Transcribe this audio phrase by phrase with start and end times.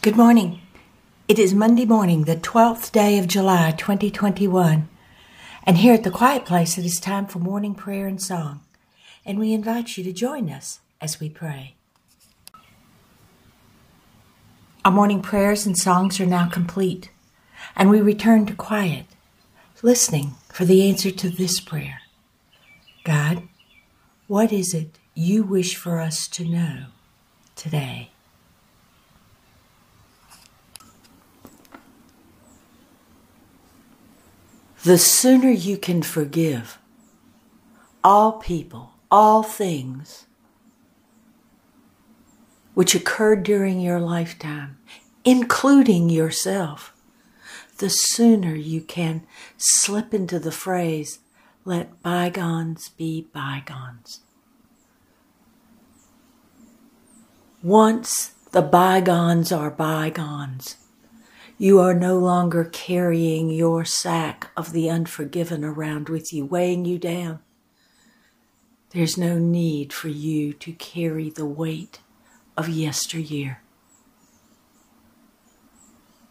[0.00, 0.60] Good morning.
[1.26, 4.88] It is Monday morning, the 12th day of July, 2021.
[5.64, 8.60] And here at the Quiet Place, it is time for morning prayer and song.
[9.26, 11.74] And we invite you to join us as we pray.
[14.84, 17.10] Our morning prayers and songs are now complete,
[17.74, 19.06] and we return to quiet,
[19.82, 22.02] listening for the answer to this prayer
[23.02, 23.48] God,
[24.28, 26.84] what is it you wish for us to know
[27.56, 28.10] today?
[34.88, 36.78] The sooner you can forgive
[38.02, 40.24] all people, all things
[42.72, 44.78] which occurred during your lifetime,
[45.26, 46.94] including yourself,
[47.76, 49.26] the sooner you can
[49.58, 51.18] slip into the phrase,
[51.66, 54.20] let bygones be bygones.
[57.62, 60.78] Once the bygones are bygones,
[61.58, 66.98] you are no longer carrying your sack of the unforgiven around with you, weighing you
[66.98, 67.40] down.
[68.90, 72.00] There's no need for you to carry the weight
[72.56, 73.60] of yesteryear.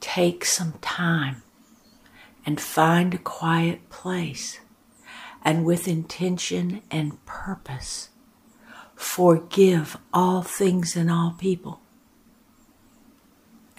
[0.00, 1.42] Take some time
[2.46, 4.60] and find a quiet place
[5.42, 8.10] and with intention and purpose
[8.94, 11.80] forgive all things and all people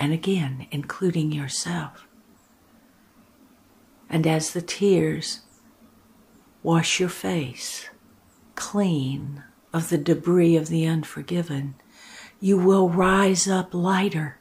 [0.05, 2.07] and again, including yourself.
[4.07, 5.39] And as the tears
[6.61, 7.89] wash your face
[8.53, 11.73] clean of the debris of the unforgiven,
[12.39, 14.37] you will rise up lighter,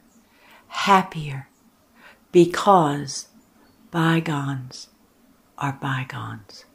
[0.67, 1.49] happier,
[2.31, 3.29] because
[3.89, 4.89] bygones
[5.57, 6.65] are bygones.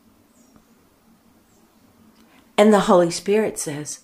[2.58, 4.00] And the Holy Spirit says,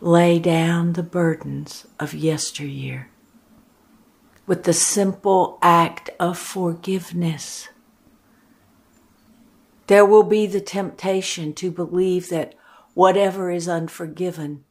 [0.00, 3.08] lay down the burdens of yesteryear
[4.46, 7.68] with the simple act of forgiveness.
[9.88, 12.54] There will be the temptation to believe that
[12.94, 14.64] whatever is unforgiven,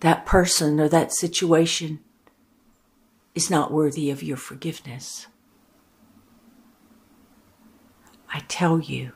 [0.00, 2.00] that person or that situation
[3.34, 5.26] is not worthy of your forgiveness.
[8.32, 9.12] I tell you,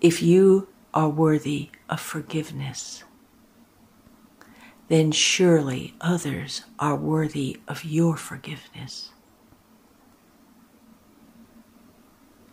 [0.00, 3.04] if you are worthy of forgiveness,
[4.88, 9.10] then surely others are worthy of your forgiveness.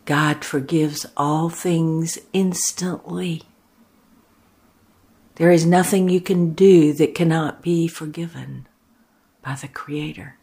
[0.09, 3.43] God forgives all things instantly.
[5.35, 8.67] There is nothing you can do that cannot be forgiven
[9.43, 10.35] by the Creator.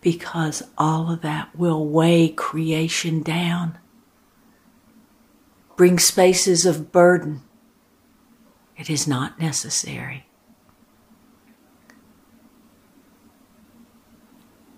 [0.00, 3.78] Because all of that will weigh creation down,
[5.76, 7.42] bring spaces of burden,
[8.78, 10.26] it is not necessary.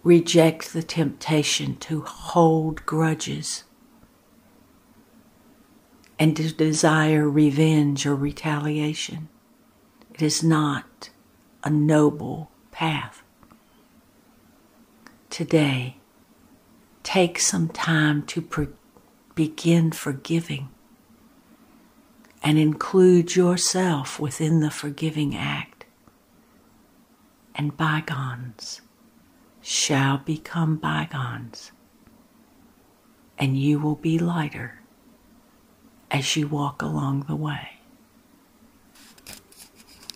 [0.03, 3.65] Reject the temptation to hold grudges
[6.19, 9.29] and to desire revenge or retaliation.
[10.15, 11.11] It is not
[11.63, 13.23] a noble path.
[15.31, 15.97] Today,
[17.03, 18.69] take some time to pre-
[19.35, 20.71] begin forgiving
[22.43, 25.85] and include yourself within the forgiving act.
[27.55, 28.81] And bygones
[29.61, 31.73] shall become bygones,
[33.37, 34.81] and you will be lighter
[36.11, 37.78] as you walk along the way.